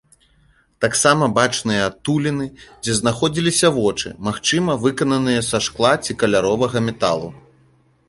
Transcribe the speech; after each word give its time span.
Таксама 0.85 1.27
бачныя 1.39 1.81
адтуліны, 1.89 2.47
дзе 2.87 2.97
знаходзіліся 3.01 3.67
вочы, 3.77 4.09
магчыма, 4.31 4.81
выкананыя 4.89 5.47
са 5.53 5.65
шкла 5.71 5.93
ці 6.05 6.11
каляровага 6.25 6.79
металу. 6.91 7.29